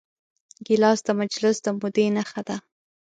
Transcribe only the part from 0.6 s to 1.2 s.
ګیلاس د